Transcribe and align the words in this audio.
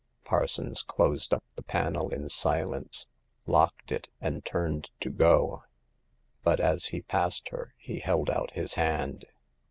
Parsons 0.25 0.81
closed 0.81 1.31
up 1.31 1.43
the 1.55 1.61
panel 1.61 2.09
in 2.09 2.27
silence, 2.27 3.05
locked 3.45 3.91
it, 3.91 4.09
and 4.19 4.43
turned 4.43 4.89
to 4.99 5.11
go. 5.11 5.61
But 6.41 6.59
as 6.59 6.87
he 6.87 7.03
passed 7.03 7.49
her 7.49 7.75
he 7.77 7.99
held 7.99 8.27
out 8.27 8.49
his 8.53 8.73
hand. 8.73 9.25